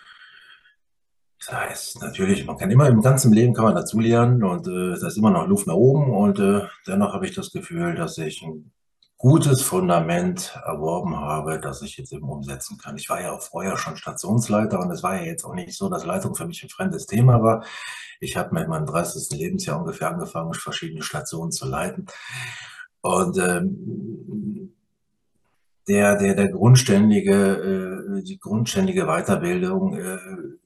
heißt, 1.50 2.02
natürlich, 2.02 2.47
man 2.47 2.57
kann 2.57 2.71
immer 2.71 2.87
im 2.87 3.00
ganzen 3.00 3.33
Leben 3.33 3.52
kann 3.52 3.64
man 3.64 3.75
dazulernen 3.75 4.45
und 4.45 4.69
äh, 4.69 4.97
da 5.00 5.09
ist 5.09 5.16
immer 5.16 5.33
noch 5.33 5.49
Luft 5.49 5.66
nach 5.66 5.75
oben. 5.75 6.14
Und 6.14 6.38
dennoch 6.87 7.14
habe 7.14 7.26
ich 7.26 7.35
das 7.35 7.50
Gefühl, 7.50 7.97
dass 7.97 8.16
ich 8.19 8.43
ein 8.43 8.71
gutes 9.19 9.63
Fundament 9.63 10.57
erworben 10.65 11.19
habe, 11.19 11.59
das 11.59 11.83
ich 11.83 11.97
jetzt 11.97 12.13
eben 12.13 12.29
umsetzen 12.29 12.79
kann. 12.79 12.97
Ich 12.97 13.11
war 13.11 13.21
ja 13.21 13.33
auch 13.33 13.43
vorher 13.43 13.77
schon 13.77 13.97
Stationsleiter 13.97 14.79
und 14.79 14.93
es 14.93 15.03
war 15.03 15.17
ja 15.17 15.25
jetzt 15.25 15.45
auch 15.45 15.55
nicht 15.55 15.77
so, 15.77 15.89
dass 15.89 16.07
Leitung 16.07 16.37
für 16.37 16.47
mich 16.47 16.63
ein 16.63 16.69
fremdes 16.69 17.07
Thema 17.07 17.43
war. 17.43 17.65
Ich 18.21 18.37
habe 18.37 18.55
mit 18.55 18.69
meinem 18.69 18.87
30. 18.87 19.37
Lebensjahr 19.37 19.81
ungefähr 19.81 20.11
angefangen, 20.11 20.55
verschiedene 20.55 21.03
Stationen 21.03 21.51
zu 21.51 21.67
leiten. 21.67 22.07
Und 23.01 23.39
ähm, 23.39 24.75
der, 25.89 26.17
der, 26.17 26.35
der 26.35 26.49
grundständige, 26.49 28.19
äh, 28.19 28.23
die 28.23 28.39
grundständige 28.39 29.07
Weiterbildung 29.07 29.99
äh, 29.99 30.19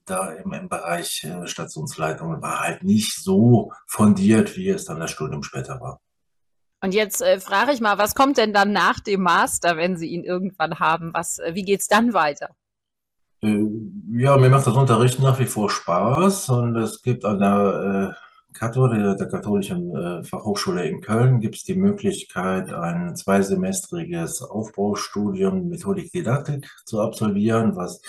da 0.05 0.31
im, 0.33 0.53
im 0.53 0.69
Bereich 0.69 1.25
äh, 1.25 1.47
Stationsleitung 1.47 2.43
war 2.43 2.61
halt 2.61 2.83
nicht 2.83 3.15
so 3.23 3.73
fundiert, 3.87 4.57
wie 4.57 4.69
es 4.69 4.85
dann 4.85 5.01
das 5.01 5.11
Studium 5.11 5.43
später 5.43 5.81
war. 5.81 6.01
Und 6.83 6.95
jetzt 6.95 7.23
äh, 7.23 7.39
frage 7.39 7.73
ich 7.73 7.81
mal, 7.81 7.97
was 7.97 8.17
kommt 8.17 8.39
denn 8.39 8.53
dann 8.53 8.73
nach 8.73 8.99
dem 8.99 9.23
Master, 9.23 9.77
wenn 9.77 9.97
Sie 9.97 10.09
ihn 10.09 10.25
irgendwann 10.25 10.81
haben? 10.81 11.15
Was, 11.15 11.39
äh, 11.39 11.55
wie 11.55 11.63
geht's 11.63 11.87
dann 11.87 12.13
weiter? 12.13 12.51
Äh, 13.41 13.65
ja, 14.15 14.37
mir 14.37 14.51
macht 14.51 14.67
das 14.67 14.77
Unterrichten 14.77 15.23
nach 15.23 15.39
wie 15.39 15.47
vor 15.47 15.71
Spaß 15.71 16.49
und 16.49 16.77
es 16.77 17.01
gibt 17.03 17.25
an 17.25 17.39
der 17.39 18.15
äh, 18.19 18.59
Kato, 18.59 18.89
der, 18.89 19.15
der 19.15 19.29
katholischen 19.29 19.97
äh, 19.97 20.25
Fachhochschule 20.25 20.87
in 20.89 21.01
Köln, 21.01 21.41
gibt 21.41 21.55
es 21.55 21.63
die 21.63 21.77
Möglichkeit, 21.77 22.73
ein 22.73 23.15
zweisemestriges 23.15 24.43
Aufbaustudium 24.43 25.69
Methodik 25.69 26.11
Didaktik 26.11 26.69
zu 26.85 27.01
absolvieren, 27.01 27.77
was 27.77 28.03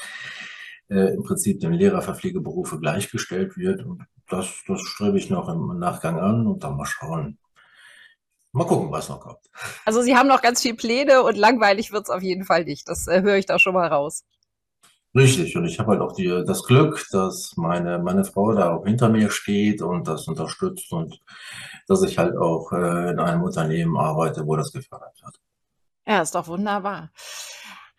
äh, 0.89 1.13
im 1.13 1.23
Prinzip 1.23 1.59
dem 1.59 1.71
Lehrer 1.73 2.01
für 2.01 2.15
Pflegeberufe 2.15 2.79
gleichgestellt 2.79 3.55
wird. 3.55 3.83
Und 3.85 4.03
das, 4.29 4.47
das 4.67 4.81
strebe 4.81 5.17
ich 5.19 5.29
noch 5.29 5.47
im 5.47 5.77
Nachgang 5.79 6.19
an 6.19 6.47
und 6.47 6.63
dann 6.63 6.75
mal 6.75 6.85
schauen, 6.85 7.37
Mal 8.53 8.65
gucken, 8.67 8.91
was 8.91 9.09
noch 9.09 9.19
kommt. 9.19 9.39
Also 9.83 10.01
Sie 10.01 10.15
haben 10.15 10.27
noch 10.27 10.41
ganz 10.43 10.61
viele 10.61 10.75
Pläne 10.75 11.23
und 11.23 11.37
langweilig 11.37 11.91
wird 11.91 12.03
es 12.03 12.09
auf 12.11 12.21
jeden 12.21 12.45
Fall 12.45 12.65
nicht. 12.65 12.87
Das 12.87 13.07
äh, 13.07 13.21
höre 13.23 13.35
ich 13.35 13.47
da 13.47 13.57
schon 13.57 13.73
mal 13.73 13.87
raus. 13.87 14.23
Richtig, 15.15 15.55
und 15.55 15.65
ich 15.65 15.79
habe 15.79 15.91
halt 15.91 16.01
auch 16.01 16.13
die, 16.13 16.27
das 16.45 16.63
Glück, 16.63 17.05
dass 17.11 17.55
meine, 17.55 17.99
meine 17.99 18.23
Frau 18.23 18.51
da 18.53 18.75
auch 18.75 18.85
hinter 18.85 19.09
mir 19.09 19.29
steht 19.29 19.81
und 19.81 20.07
das 20.07 20.27
unterstützt 20.27 20.91
und 20.91 21.19
dass 21.87 22.01
ich 22.03 22.17
halt 22.17 22.35
auch 22.35 22.71
äh, 22.71 23.11
in 23.11 23.19
einem 23.19 23.43
Unternehmen 23.43 23.97
arbeite, 23.97 24.45
wo 24.47 24.55
das 24.55 24.71
gefördert 24.71 25.19
wird. 25.23 25.39
Ja, 26.07 26.21
ist 26.21 26.35
doch 26.35 26.47
wunderbar. 26.47 27.11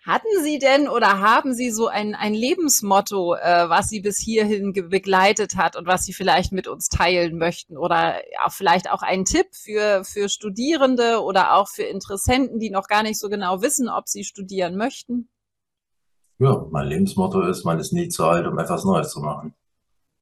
Hatten 0.07 0.43
Sie 0.43 0.59
denn 0.59 0.87
oder 0.87 1.21
haben 1.21 1.55
Sie 1.55 1.71
so 1.71 1.89
ein, 1.89 2.15
ein 2.15 2.35
Lebensmotto, 2.35 3.37
äh, 3.37 3.71
was 3.71 3.89
Sie 3.89 4.01
bis 4.01 4.19
hierhin 4.19 4.75
begleitet 4.75 5.57
hat 5.57 5.77
und 5.77 5.87
was 5.87 6.05
Sie 6.05 6.13
vielleicht 6.13 6.53
mit 6.53 6.69
uns 6.69 6.91
teilen 6.91 7.39
möchten? 7.39 7.79
Oder 7.79 8.17
ja, 8.31 8.51
vielleicht 8.51 8.91
auch 8.91 9.01
einen 9.01 9.25
Tipp 9.25 9.47
für, 9.53 10.05
für 10.05 10.29
Studierende 10.29 11.23
oder 11.23 11.55
auch 11.55 11.69
für 11.69 11.85
Interessenten, 11.85 12.59
die 12.59 12.69
noch 12.69 12.87
gar 12.87 13.03
nicht 13.03 13.19
so 13.19 13.31
genau 13.31 13.63
wissen, 13.63 13.89
ob 13.89 14.07
sie 14.07 14.25
studieren 14.25 14.77
möchten? 14.77 15.31
Ja, 16.39 16.67
mein 16.71 16.89
Lebensmotto 16.89 17.41
ist, 17.41 17.65
man 17.65 17.79
ist 17.79 17.95
nie 17.95 18.09
zu 18.09 18.27
alt, 18.27 18.47
um 18.47 18.59
etwas 18.59 18.85
Neues 18.85 19.09
zu 19.09 19.21
machen. 19.21 19.55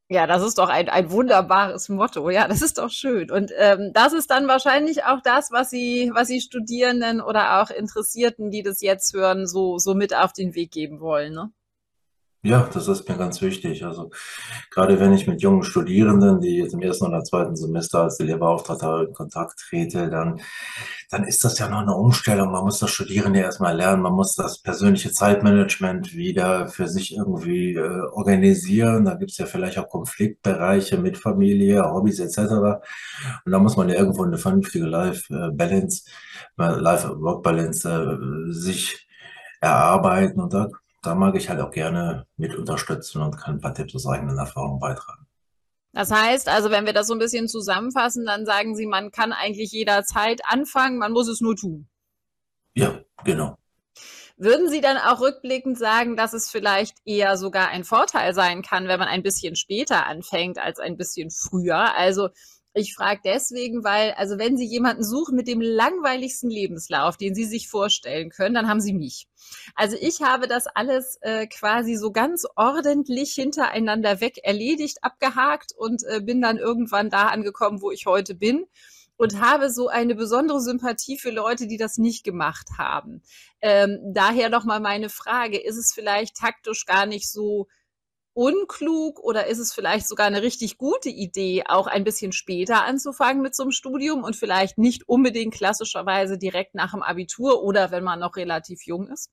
Ja, 0.08 0.26
das 0.26 0.42
ist 0.42 0.58
doch 0.58 0.68
ein, 0.68 0.88
ein 0.88 1.10
wunderbares 1.10 1.88
Motto. 1.88 2.28
Ja, 2.28 2.46
das 2.46 2.60
ist 2.60 2.78
doch 2.78 2.90
schön. 2.90 3.30
Und 3.30 3.50
ähm, 3.56 3.92
das 3.94 4.12
ist 4.12 4.30
dann 4.30 4.46
wahrscheinlich 4.46 5.04
auch 5.04 5.20
das, 5.22 5.50
was 5.50 5.70
Sie, 5.70 6.10
was 6.14 6.28
Sie 6.28 6.40
Studierenden 6.40 7.20
oder 7.22 7.62
auch 7.62 7.70
Interessierten, 7.70 8.50
die 8.50 8.62
das 8.62 8.82
jetzt 8.82 9.14
hören, 9.14 9.46
so, 9.46 9.78
so 9.78 9.94
mit 9.94 10.14
auf 10.14 10.32
den 10.32 10.54
Weg 10.54 10.70
geben 10.70 11.00
wollen. 11.00 11.32
Ne? 11.32 11.50
Ja, 12.44 12.68
das 12.74 12.88
ist 12.88 13.08
mir 13.08 13.16
ganz 13.16 13.40
wichtig. 13.40 13.84
Also 13.84 14.10
gerade 14.70 14.98
wenn 14.98 15.12
ich 15.12 15.28
mit 15.28 15.42
jungen 15.42 15.62
Studierenden, 15.62 16.40
die 16.40 16.56
jetzt 16.56 16.74
im 16.74 16.82
ersten 16.82 17.06
oder 17.06 17.22
zweiten 17.22 17.54
Semester 17.54 18.02
als 18.02 18.16
die 18.16 18.24
Lehrbeauftragte 18.24 19.06
in 19.08 19.14
Kontakt 19.14 19.60
trete, 19.60 20.10
dann, 20.10 20.40
dann 21.10 21.22
ist 21.22 21.44
das 21.44 21.58
ja 21.60 21.68
noch 21.68 21.82
eine 21.82 21.94
Umstellung. 21.94 22.50
Man 22.50 22.64
muss 22.64 22.80
das 22.80 22.90
Studieren 22.90 23.36
ja 23.36 23.42
erstmal 23.42 23.76
lernen. 23.76 24.02
Man 24.02 24.14
muss 24.14 24.34
das 24.34 24.60
persönliche 24.60 25.12
Zeitmanagement 25.12 26.14
wieder 26.16 26.66
für 26.66 26.88
sich 26.88 27.14
irgendwie 27.16 27.74
äh, 27.74 28.00
organisieren. 28.10 29.04
Da 29.04 29.14
gibt 29.14 29.30
es 29.30 29.38
ja 29.38 29.46
vielleicht 29.46 29.78
auch 29.78 29.88
Konfliktbereiche 29.88 30.98
mit 30.98 31.18
Familie, 31.18 31.84
Hobbys 31.84 32.18
etc. 32.18 32.82
Und 33.44 33.52
da 33.52 33.58
muss 33.60 33.76
man 33.76 33.88
ja 33.88 33.94
irgendwo 33.94 34.24
eine 34.24 34.38
vernünftige 34.38 34.86
Life-Balance, 34.86 36.04
äh, 36.58 36.62
Life-Work-Balance 36.80 37.88
äh, 37.88 38.52
sich 38.52 39.06
erarbeiten. 39.60 40.40
Und 40.40 40.52
da 40.52 40.68
da 41.02 41.14
mag 41.14 41.36
ich 41.36 41.48
halt 41.48 41.60
auch 41.60 41.70
gerne 41.70 42.26
mit 42.36 42.54
unterstützen 42.54 43.20
und 43.22 43.36
kann 43.36 43.56
ein 43.56 43.60
paar 43.60 43.74
Tipps 43.74 43.94
aus 43.94 44.06
eigenen 44.06 44.38
Erfahrungen 44.38 44.78
beitragen. 44.78 45.26
Das 45.92 46.10
heißt, 46.10 46.48
also 46.48 46.70
wenn 46.70 46.86
wir 46.86 46.94
das 46.94 47.06
so 47.06 47.12
ein 47.12 47.18
bisschen 47.18 47.48
zusammenfassen, 47.48 48.24
dann 48.24 48.46
sagen 48.46 48.74
Sie, 48.74 48.86
man 48.86 49.10
kann 49.10 49.32
eigentlich 49.32 49.72
jederzeit 49.72 50.40
anfangen, 50.44 50.98
man 50.98 51.12
muss 51.12 51.28
es 51.28 51.42
nur 51.42 51.54
tun. 51.54 51.88
Ja, 52.74 53.00
genau. 53.24 53.58
Würden 54.38 54.70
Sie 54.70 54.80
dann 54.80 54.96
auch 54.96 55.20
rückblickend 55.20 55.78
sagen, 55.78 56.16
dass 56.16 56.32
es 56.32 56.50
vielleicht 56.50 56.96
eher 57.04 57.36
sogar 57.36 57.68
ein 57.68 57.84
Vorteil 57.84 58.32
sein 58.32 58.62
kann, 58.62 58.88
wenn 58.88 58.98
man 58.98 59.08
ein 59.08 59.22
bisschen 59.22 59.54
später 59.54 60.06
anfängt 60.06 60.58
als 60.58 60.78
ein 60.78 60.96
bisschen 60.96 61.30
früher? 61.30 61.94
Also 61.96 62.30
ich 62.74 62.94
frage 62.94 63.20
deswegen, 63.24 63.84
weil, 63.84 64.12
also 64.12 64.38
wenn 64.38 64.56
Sie 64.56 64.64
jemanden 64.64 65.04
suchen 65.04 65.36
mit 65.36 65.46
dem 65.46 65.60
langweiligsten 65.60 66.48
Lebenslauf, 66.48 67.16
den 67.16 67.34
Sie 67.34 67.44
sich 67.44 67.68
vorstellen 67.68 68.30
können, 68.30 68.54
dann 68.54 68.68
haben 68.68 68.80
Sie 68.80 68.94
mich. 68.94 69.28
Also 69.74 69.96
ich 70.00 70.22
habe 70.22 70.46
das 70.46 70.66
alles 70.66 71.18
äh, 71.20 71.46
quasi 71.46 71.96
so 71.96 72.12
ganz 72.12 72.46
ordentlich 72.56 73.34
hintereinander 73.34 74.20
weg 74.20 74.38
erledigt, 74.42 74.98
abgehakt 75.02 75.72
und 75.76 76.02
äh, 76.08 76.20
bin 76.20 76.40
dann 76.40 76.56
irgendwann 76.56 77.10
da 77.10 77.28
angekommen, 77.28 77.82
wo 77.82 77.90
ich 77.90 78.06
heute 78.06 78.34
bin 78.34 78.66
und 79.16 79.40
habe 79.40 79.70
so 79.70 79.88
eine 79.88 80.14
besondere 80.14 80.60
Sympathie 80.60 81.18
für 81.18 81.30
Leute, 81.30 81.66
die 81.66 81.76
das 81.76 81.98
nicht 81.98 82.24
gemacht 82.24 82.70
haben. 82.78 83.22
Ähm, 83.60 84.00
daher 84.14 84.48
nochmal 84.48 84.80
meine 84.80 85.10
Frage, 85.10 85.58
ist 85.62 85.76
es 85.76 85.92
vielleicht 85.94 86.36
taktisch 86.36 86.86
gar 86.86 87.06
nicht 87.06 87.30
so 87.30 87.68
unklug 88.34 89.18
oder 89.20 89.46
ist 89.46 89.58
es 89.58 89.72
vielleicht 89.72 90.08
sogar 90.08 90.26
eine 90.26 90.42
richtig 90.42 90.78
gute 90.78 91.10
Idee, 91.10 91.64
auch 91.66 91.86
ein 91.86 92.04
bisschen 92.04 92.32
später 92.32 92.84
anzufangen 92.84 93.42
mit 93.42 93.54
so 93.54 93.64
einem 93.64 93.72
Studium 93.72 94.24
und 94.24 94.36
vielleicht 94.36 94.78
nicht 94.78 95.08
unbedingt 95.08 95.54
klassischerweise 95.54 96.38
direkt 96.38 96.74
nach 96.74 96.92
dem 96.92 97.02
Abitur 97.02 97.62
oder 97.62 97.90
wenn 97.90 98.04
man 98.04 98.20
noch 98.20 98.36
relativ 98.36 98.86
jung 98.86 99.08
ist? 99.08 99.30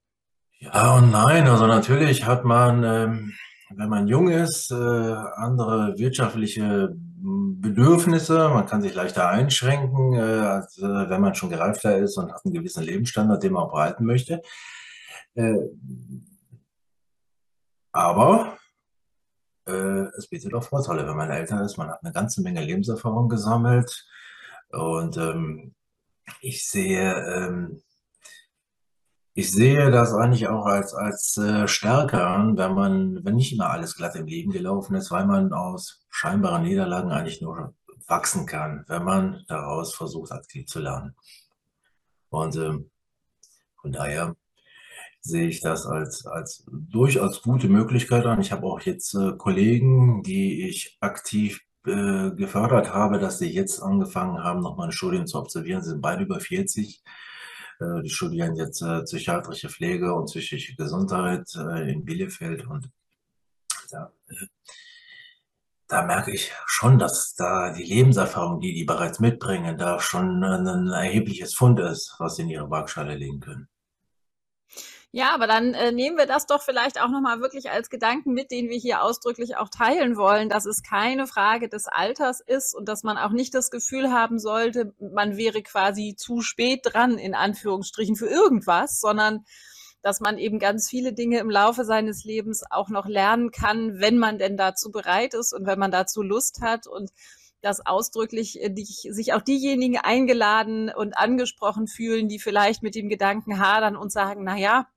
Ja 0.60 0.98
und 0.98 1.12
nein. 1.12 1.48
Also 1.48 1.68
natürlich 1.68 2.26
hat 2.26 2.44
man, 2.44 2.84
ähm, 2.84 3.34
wenn 3.70 3.90
man 3.90 4.08
jung 4.08 4.30
ist, 4.30 4.72
äh, 4.72 4.76
andere 4.76 5.98
wirtschaftliche 5.98 6.90
Bedürfnisse. 6.94 8.50
Man 8.50 8.66
kann 8.66 8.82
sich 8.82 8.94
leichter 8.94 9.30
einschränken, 9.30 10.14
äh, 10.16 10.20
als 10.20 10.78
äh, 10.78 11.10
wenn 11.10 11.22
man 11.22 11.36
schon 11.36 11.50
gereifter 11.50 11.98
ist 11.98 12.18
und 12.18 12.34
hat 12.34 12.42
einen 12.44 12.54
gewissen 12.54 12.84
Lebensstandard, 12.84 13.44
den 13.44 13.54
man 13.54 13.64
auch 13.64 13.72
behalten 13.72 14.06
möchte. 14.06 14.42
Aber 17.92 18.58
äh, 19.70 20.18
es 20.18 20.28
bietet 20.28 20.54
auch 20.54 20.64
Vorteile, 20.64 21.08
wenn 21.08 21.18
man 21.18 21.32
älter 21.32 21.64
ist. 21.64 21.78
Man 21.78 21.90
hat 21.90 22.04
eine 22.04 22.14
ganze 22.14 22.42
Menge 22.42 22.64
Lebenserfahrung 22.64 23.30
gesammelt. 23.30 24.06
Und 24.72 25.18
ähm, 25.18 25.76
ich 26.42 26.68
sehe, 26.68 27.14
ähm, 27.14 27.82
ich 29.34 29.52
sehe 29.52 29.92
das 29.92 30.14
eigentlich 30.14 30.48
auch 30.48 30.66
als, 30.66 30.94
als 30.94 31.38
äh, 31.38 31.68
Stärke 31.68 32.26
an, 32.26 32.58
wenn 32.58 32.74
man, 32.74 33.24
wenn 33.24 33.36
nicht 33.36 33.54
immer 33.54 33.70
alles 33.70 33.96
glatt 33.96 34.16
im 34.16 34.28
Leben 34.28 34.52
gelaufen 34.52 34.96
ist, 34.96 35.12
weil 35.12 35.26
man 35.26 35.54
aus 35.54 36.06
scheinbaren 36.10 36.64
Niederlagen 36.64 37.12
eigentlich 37.12 37.42
nur 37.42 37.74
wachsen 38.08 38.46
kann, 38.46 38.86
wenn 38.88 39.04
man 39.04 39.44
daraus 39.48 39.96
versucht, 39.96 40.32
aktiv 40.32 40.66
zu 40.66 40.80
lernen. 40.80 41.16
Und 42.30 42.56
ähm, 42.58 42.92
von 43.82 43.92
daher 43.92 44.36
sehe 45.22 45.48
ich 45.48 45.62
das 45.62 45.86
als, 45.86 46.26
als 46.26 46.66
durchaus 46.72 47.42
gute 47.42 47.68
Möglichkeit 47.68 48.26
an. 48.26 48.42
Ich 48.42 48.52
habe 48.52 48.66
auch 48.66 48.82
jetzt 48.82 49.14
äh, 49.16 49.34
Kollegen, 49.38 50.24
die 50.24 50.68
ich 50.68 50.98
aktiv 51.02 51.62
äh, 51.86 52.32
gefördert 52.32 52.94
habe, 52.94 53.20
dass 53.20 53.40
sie 53.40 53.50
jetzt 53.50 53.82
angefangen 53.82 54.44
haben, 54.44 54.62
noch 54.62 54.78
mal 54.78 54.86
ein 54.86 54.92
Studium 54.92 55.28
zu 55.28 55.40
absolvieren. 55.40 55.82
Sie 55.82 55.92
sind 55.92 56.02
beide 56.02 56.24
über 56.24 56.40
40. 56.40 57.04
Äh, 57.80 58.02
die 58.04 58.10
studieren 58.10 58.56
jetzt 58.56 58.82
äh, 58.82 59.04
psychiatrische 59.04 59.70
Pflege 59.70 60.14
und 60.14 60.26
psychische 60.26 60.76
Gesundheit 60.76 61.48
äh, 61.56 61.92
in 61.92 62.06
Bielefeld 62.06 62.68
und 62.68 62.90
da, 63.92 64.12
äh, 64.30 64.46
da 65.88 66.06
merke 66.06 66.32
ich 66.32 66.52
schon, 66.68 67.00
dass 67.00 67.34
da 67.36 67.74
die 67.74 67.84
Lebenserfahrung, 67.84 68.60
die 68.62 68.74
die 68.74 68.84
bereits 68.84 69.20
mitbringen, 69.20 69.78
da 69.78 70.00
schon 70.00 70.44
ein 70.44 70.88
erhebliches 70.88 71.56
Fund 71.56 71.80
ist, 71.80 72.16
was 72.20 72.36
sie 72.36 72.44
in 72.44 72.50
ihre 72.50 72.70
Waagschale 72.70 73.16
legen 73.16 73.40
können. 73.40 73.68
Ja, 75.12 75.34
aber 75.34 75.48
dann 75.48 75.74
äh, 75.74 75.92
nehmen 75.92 76.18
wir 76.18 76.28
das 76.28 76.46
doch 76.46 76.62
vielleicht 76.62 77.02
auch 77.02 77.10
nochmal 77.10 77.42
wirklich 77.42 77.72
als 77.72 77.90
Gedanken 77.90 78.34
mit, 78.34 78.52
den 78.52 78.70
wir 78.70 78.78
hier 78.78 79.02
ausdrücklich 79.02 79.58
auch 79.58 79.70
teilen 79.70 80.18
wollen, 80.18 80.50
dass 80.50 80.68
es 80.68 80.84
keine 80.84 81.26
Frage 81.26 81.68
des 81.68 81.88
Alters 81.88 82.42
ist 82.42 82.76
und 82.76 82.88
dass 82.88 83.02
man 83.02 83.18
auch 83.18 83.32
nicht 83.32 83.56
das 83.56 83.72
Gefühl 83.72 84.12
haben 84.12 84.38
sollte, 84.38 84.94
man 85.00 85.36
wäre 85.36 85.64
quasi 85.64 86.16
zu 86.16 86.42
spät 86.42 86.82
dran, 86.84 87.18
in 87.18 87.34
Anführungsstrichen, 87.34 88.16
für 88.16 88.28
irgendwas, 88.28 89.00
sondern 89.00 89.46
dass 90.04 90.20
man 90.20 90.38
eben 90.38 90.60
ganz 90.60 90.88
viele 90.88 91.12
Dinge 91.12 91.40
im 91.40 91.50
Laufe 91.50 91.86
seines 91.86 92.24
Lebens 92.24 92.64
auch 92.70 92.90
noch 92.90 93.08
lernen 93.08 93.50
kann, 93.50 94.00
wenn 94.00 94.20
man 94.20 94.38
denn 94.38 94.58
dazu 94.58 94.92
bereit 94.92 95.34
ist 95.34 95.54
und 95.54 95.66
wenn 95.66 95.80
man 95.80 95.92
dazu 95.92 96.22
Lust 96.22 96.62
hat 96.62 96.86
und 96.86 97.10
dass 97.62 97.86
ausdrücklich 97.86 98.62
äh, 98.62 98.70
die, 98.70 98.86
sich 98.86 99.34
auch 99.34 99.42
diejenigen 99.42 99.98
eingeladen 99.98 100.92
und 100.96 101.18
angesprochen 101.18 101.88
fühlen, 101.88 102.28
die 102.30 102.40
vielleicht 102.40 102.84
mit 102.84 102.94
dem 102.94 103.10
Gedanken 103.10 103.60
hadern 103.60 103.96
und 103.96 104.12
sagen, 104.12 104.44
na 104.44 104.56
ja, 104.56 104.88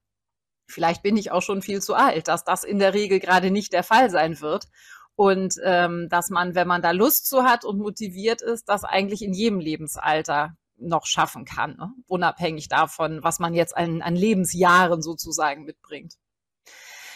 vielleicht 0.67 1.03
bin 1.03 1.17
ich 1.17 1.31
auch 1.31 1.43
schon 1.43 1.63
viel 1.63 1.81
zu 1.83 1.95
alt, 1.95 2.29
dass 2.29 2.45
das 2.45 2.65
in 2.65 2.79
der 2.79 2.95
Regel 2.95 3.21
gerade 3.21 3.51
nicht 3.51 3.73
der 3.73 3.83
Fall 3.83 4.11
sein 4.11 4.41
wird. 4.41 4.67
Und 5.15 5.57
ähm, 5.63 6.09
dass 6.09 6.31
man, 6.31 6.55
wenn 6.55 6.67
man 6.67 6.81
da 6.81 6.91
Lust 6.91 7.29
zu 7.29 7.43
hat 7.43 7.65
und 7.65 7.79
motiviert 7.79 8.41
ist, 8.41 8.69
das 8.69 8.83
eigentlich 8.83 9.23
in 9.23 9.35
jedem 9.35 9.61
Lebensalter 9.61 10.57
noch 10.79 11.07
schaffen 11.07 11.45
kann, 11.45 11.77
ne? 11.77 11.93
unabhängig 12.07 12.69
davon, 12.69 13.23
was 13.23 13.39
man 13.39 13.55
jetzt 13.55 13.77
an, 13.77 14.03
an 14.03 14.17
Lebensjahren 14.17 15.03
sozusagen 15.03 15.65
mitbringt. 15.65 16.15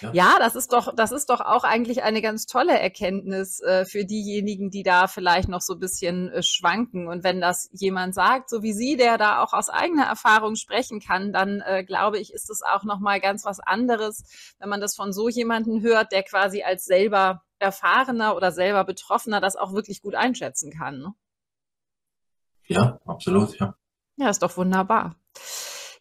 Ja. 0.01 0.11
ja, 0.13 0.37
das 0.39 0.57
ist 0.57 0.73
doch, 0.73 0.95
das 0.95 1.13
ist 1.13 1.31
doch 1.31 1.41
auch 1.41 1.65
eigentlich 1.65 2.03
eine 2.03 2.21
ganz 2.23 2.47
tolle 2.47 2.79
Erkenntnis 2.79 3.61
äh, 3.61 3.85
für 3.85 4.05
diejenigen, 4.05 4.71
die 4.71 4.83
da 4.83 5.07
vielleicht 5.07 5.49
noch 5.49 5.61
so 5.61 5.75
ein 5.75 5.79
bisschen 5.79 6.31
äh, 6.31 6.43
schwanken. 6.43 7.09
Und 7.09 7.25
wenn 7.25 7.41
das 7.41 7.69
jemand 7.73 8.15
sagt, 8.15 8.51
so 8.51 8.63
wie 8.63 8.73
Sie, 8.73 8.97
der 8.97 9.19
da 9.19 9.43
auch 9.43 9.53
aus 9.53 9.69
eigener 9.69 10.05
Erfahrung 10.05 10.57
sprechen 10.57 11.01
kann, 11.01 11.33
dann 11.33 11.61
äh, 11.61 11.85
glaube 11.85 12.19
ich, 12.19 12.33
ist 12.33 12.51
es 12.51 12.63
auch 12.63 12.85
noch 12.85 13.01
mal 13.01 13.21
ganz 13.21 13.45
was 13.45 13.61
anderes, 13.61 14.55
wenn 14.59 14.69
man 14.69 14.81
das 14.81 14.95
von 14.95 15.13
so 15.13 15.29
jemanden 15.29 15.83
hört, 15.83 16.13
der 16.13 16.23
quasi 16.23 16.63
als 16.63 16.85
selber 16.85 17.43
erfahrener 17.59 18.37
oder 18.37 18.53
selber 18.53 18.85
Betroffener 18.85 19.41
das 19.41 19.57
auch 19.57 19.73
wirklich 19.73 20.03
gut 20.03 20.15
einschätzen 20.15 20.71
kann. 20.71 20.99
Ne? 20.99 21.15
Ja, 22.67 23.01
absolut, 23.07 23.59
ja. 23.59 23.77
Ja, 24.17 24.31
ist 24.31 24.43
doch 24.43 24.57
wunderbar. 24.57 25.17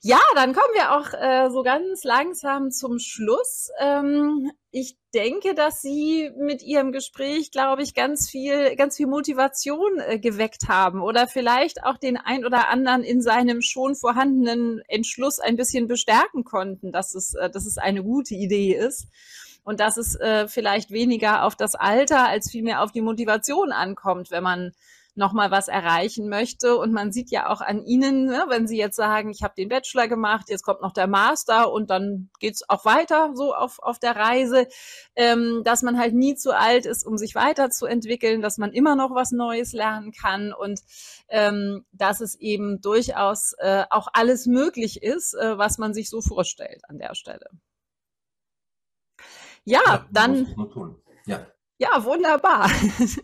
Ja, 0.07 0.19
dann 0.35 0.53
kommen 0.53 0.71
wir 0.75 0.91
auch 0.91 1.13
äh, 1.19 1.50
so 1.50 1.63
ganz 1.63 2.03
langsam 2.03 2.69
zum 2.69 3.00
Schluss. 3.00 3.71
Ähm, 3.79 4.51
ich 4.69 5.00
denke, 5.15 5.55
dass 5.55 5.81
Sie 5.81 6.29
mit 6.38 6.62
Ihrem 6.62 6.91
Gespräch, 6.91 7.50
glaube 7.50 7.81
ich, 7.81 7.95
ganz 7.95 8.29
viel, 8.29 8.75
ganz 8.75 8.97
viel 8.97 9.07
Motivation 9.07 9.97
äh, 9.97 10.19
geweckt 10.19 10.67
haben 10.67 11.01
oder 11.01 11.25
vielleicht 11.25 11.83
auch 11.83 11.97
den 11.97 12.17
ein 12.17 12.45
oder 12.45 12.69
anderen 12.69 13.03
in 13.03 13.24
seinem 13.24 13.63
schon 13.63 13.95
vorhandenen 13.95 14.79
Entschluss 14.89 15.39
ein 15.39 15.55
bisschen 15.55 15.88
bestärken 15.88 16.43
konnten, 16.43 16.91
dass 16.91 17.15
es, 17.15 17.33
äh, 17.33 17.50
dass 17.50 17.65
es 17.65 17.79
eine 17.79 18.03
gute 18.03 18.35
Idee 18.35 18.75
ist 18.75 19.07
und 19.63 19.79
dass 19.79 19.97
es 19.97 20.13
äh, 20.19 20.47
vielleicht 20.47 20.91
weniger 20.91 21.45
auf 21.45 21.55
das 21.55 21.74
Alter 21.74 22.27
als 22.27 22.51
vielmehr 22.51 22.83
auf 22.83 22.91
die 22.91 23.01
Motivation 23.01 23.71
ankommt, 23.71 24.29
wenn 24.29 24.43
man 24.43 24.71
nochmal 25.15 25.50
was 25.50 25.67
erreichen 25.67 26.29
möchte. 26.29 26.77
Und 26.77 26.91
man 26.91 27.12
sieht 27.12 27.31
ja 27.31 27.50
auch 27.50 27.62
an 27.62 27.84
Ihnen, 27.86 28.25
ne, 28.25 28.45
wenn 28.50 28.67
Sie 28.67 28.77
jetzt 28.77 28.95
sagen, 28.95 29.29
ich 29.29 29.43
habe 29.43 29.53
den 29.57 29.69
Bachelor 29.69 30.07
gemacht, 30.07 30.50
jetzt 30.50 30.63
kommt 30.63 30.81
noch 30.81 30.91
der 30.91 31.07
Master 31.07 31.72
und 31.72 31.89
dann 31.89 32.29
geht's 32.39 32.69
auch 32.69 32.86
weiter 32.86 33.31
so 33.34 33.53
auf, 33.53 33.79
auf 33.79 34.00
der 34.00 34.15
Reise, 34.15 34.67
ähm, 35.15 35.62
dass 35.63 35.81
man 35.81 35.98
halt 35.98 36.13
nie 36.13 36.36
zu 36.36 36.55
alt 36.55 36.86
ist, 36.86 37.05
um 37.05 37.17
sich 37.17 37.36
weiterzuentwickeln, 37.36 38.41
dass 38.41 38.57
man 38.57 38.72
immer 38.74 38.95
noch 38.95 39.15
was 39.15 39.31
Neues 39.31 39.74
lernen 39.74 40.12
kann 40.12 40.53
und 40.53 40.81
ähm, 41.29 41.86
dass 41.91 42.22
es 42.22 42.36
eben 42.36 42.81
durchaus 42.81 43.53
äh, 43.57 43.86
auch 43.89 44.07
alles 44.13 44.45
möglich 44.45 45.01
ist, 45.01 45.34
äh, 45.34 45.57
was 45.57 45.77
man 45.77 45.93
sich 45.93 46.10
so 46.10 46.22
vorstellt 46.22 46.81
an 46.89 46.98
der 46.98 47.15
Stelle. 47.15 47.50
Ja, 49.63 49.81
ja 49.86 50.05
dann. 50.12 50.55
Ja. 51.25 51.48
Ja, 51.77 52.05
wunderbar. 52.05 52.72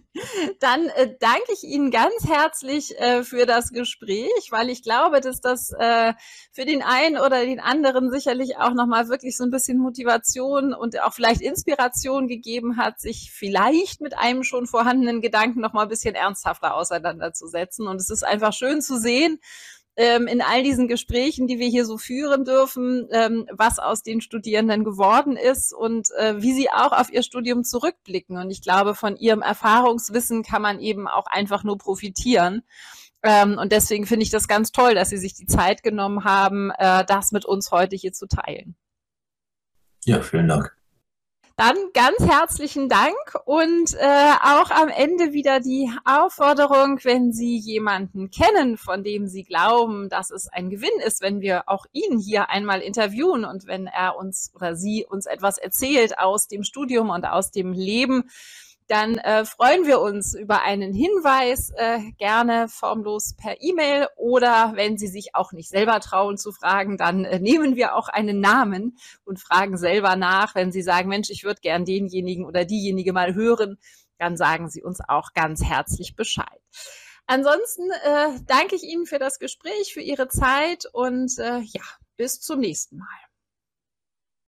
Dann 0.60 0.88
äh, 0.90 1.16
danke 1.22 1.54
ich 1.54 1.64
Ihnen 1.64 1.90
ganz 1.90 2.28
herzlich 2.28 3.00
äh, 3.00 3.24
für 3.24 3.46
das 3.46 3.70
Gespräch, 3.72 4.50
weil 4.50 4.70
ich 4.70 4.84
glaube, 4.84 5.22
dass 5.22 5.40
das 5.40 5.72
äh, 5.72 6.14
für 6.52 6.66
den 6.66 6.84
einen 6.84 7.18
oder 7.18 7.46
den 7.46 7.62
anderen 7.62 8.12
sicherlich 8.12 8.58
auch 8.58 8.74
nochmal 8.74 9.08
wirklich 9.08 9.38
so 9.38 9.46
ein 9.46 9.52
bisschen 9.52 9.78
Motivation 9.78 10.74
und 10.74 11.02
auch 11.02 11.14
vielleicht 11.14 11.40
Inspiration 11.40 12.28
gegeben 12.28 12.76
hat, 12.76 13.00
sich 13.00 13.32
vielleicht 13.34 14.02
mit 14.02 14.18
einem 14.18 14.44
schon 14.44 14.68
vorhandenen 14.68 15.22
Gedanken 15.22 15.62
nochmal 15.62 15.84
ein 15.84 15.90
bisschen 15.90 16.16
ernsthafter 16.16 16.76
auseinanderzusetzen. 16.76 17.88
Und 17.88 18.02
es 18.02 18.10
ist 18.10 18.24
einfach 18.24 18.52
schön 18.52 18.82
zu 18.82 19.00
sehen, 19.00 19.40
ähm, 20.02 20.26
in 20.26 20.42
all 20.42 20.64
diesen 20.64 20.88
Gesprächen, 20.88 21.46
die 21.46 21.60
wir 21.60 21.68
hier 21.68 21.86
so 21.86 22.00
führen 22.00 22.44
dürfen, 22.44 23.08
ähm, 23.12 23.48
was 23.52 23.78
aus 23.78 24.02
den 24.02 24.20
Studierenden 24.20 24.84
geworden 24.84 25.38
ist 25.38 25.74
und 25.74 26.10
äh, 26.18 26.42
wie 26.42 26.54
sie 26.54 26.72
auch 26.72 26.92
auf 26.92 27.14
ihr 27.14 27.22
Studium 27.22 27.64
zurückblicken. 27.64 28.38
Und 28.38 28.50
ich 28.50 28.64
glaube, 28.64 28.96
von 28.96 29.16
ihrem 29.16 29.44
Erfahrungswissen 29.44 30.42
kann 30.42 30.64
man 30.64 30.80
eben 30.80 31.08
auch 31.08 31.28
einfach 31.28 31.64
nur 31.64 31.78
profitieren. 31.78 32.64
Ähm, 33.22 33.60
und 33.60 33.72
deswegen 33.72 34.08
finde 34.08 34.24
ich 34.24 34.32
das 34.32 34.48
ganz 34.48 34.72
toll, 34.72 34.96
dass 34.96 35.10
Sie 35.10 35.18
sich 35.18 35.36
die 35.36 35.46
Zeit 35.46 35.84
genommen 35.84 36.24
haben, 36.24 36.72
äh, 36.80 37.06
das 37.06 37.32
mit 37.32 37.46
uns 37.46 37.70
heute 37.70 37.96
hier 37.96 38.12
zu 38.12 38.26
teilen. 38.26 38.76
Ja, 40.06 40.22
vielen 40.22 40.48
Dank. 40.48 40.76
Dann 41.62 41.78
ganz 41.94 42.18
herzlichen 42.28 42.90
Dank 42.90 43.14
und 43.46 43.94
äh, 43.94 44.32
auch 44.42 44.72
am 44.72 44.90
Ende 44.90 45.32
wieder 45.32 45.60
die 45.60 45.94
Aufforderung, 46.06 46.98
wenn 47.04 47.34
Sie 47.34 47.56
jemanden 47.56 48.32
kennen, 48.32 48.78
von 48.78 49.04
dem 49.04 49.28
Sie 49.28 49.44
glauben, 49.44 50.10
dass 50.10 50.32
es 50.32 50.48
ein 50.48 50.72
Gewinn 50.72 51.00
ist, 51.06 51.22
wenn 51.22 51.40
wir 51.40 51.70
auch 51.70 51.86
ihn 51.92 52.18
hier 52.18 52.50
einmal 52.50 52.82
interviewen 52.82 53.46
und 53.46 53.68
wenn 53.68 53.86
er 53.86 54.18
uns 54.18 54.52
oder 54.56 54.76
sie 54.76 55.06
uns 55.08 55.28
etwas 55.28 55.60
erzählt 55.60 56.18
aus 56.18 56.48
dem 56.48 56.64
Studium 56.64 57.12
und 57.12 57.26
aus 57.26 57.52
dem 57.52 57.74
Leben, 57.74 58.24
dann 58.92 59.18
äh, 59.20 59.46
freuen 59.46 59.88
wir 59.88 60.02
uns 60.02 60.34
über 60.34 60.64
einen 60.64 60.94
Hinweis, 60.94 61.72
äh, 61.78 62.12
gerne 62.18 62.68
formlos 62.68 63.34
per 63.38 63.62
E-Mail 63.62 64.08
oder 64.18 64.74
wenn 64.76 64.98
Sie 64.98 65.08
sich 65.08 65.34
auch 65.34 65.54
nicht 65.54 65.70
selber 65.70 66.02
trauen 66.02 66.38
zu 66.38 66.52
fragen, 66.52 66.98
dann 66.98 67.24
äh, 67.24 67.40
nehmen 67.40 67.78
wir 67.78 67.96
auch 67.96 68.10
einen 68.10 68.42
Namen 68.42 68.98
und 69.24 69.40
fragen 69.40 69.78
selber 69.78 70.18
nach. 70.18 70.56
Wenn 70.56 70.74
Sie 70.74 70.82
sagen, 70.82 71.08
Mensch, 71.08 71.30
ich 71.30 71.46
würde 71.46 71.62
gern 71.62 71.86
denjenigen 71.86 72.46
oder 72.46 72.66
diejenige 72.66 73.14
mal 73.14 73.34
hören, 73.34 73.78
dann 74.18 74.36
sagen 74.36 74.70
Sie 74.70 74.84
uns 74.84 75.00
auch 75.08 75.32
ganz 75.32 75.64
herzlich 75.64 76.18
Bescheid. 76.18 76.62
Ansonsten 77.28 77.90
äh, 78.04 78.42
danke 78.46 78.76
ich 78.76 78.84
Ihnen 78.84 79.06
für 79.06 79.20
das 79.20 79.40
Gespräch, 79.40 79.94
für 79.94 80.02
Ihre 80.02 80.28
Zeit 80.28 80.86
und 80.92 81.40
äh, 81.40 81.60
ja, 81.60 81.84
bis 82.18 82.42
zum 82.42 82.60
nächsten 82.60 82.98
Mal. 82.98 83.31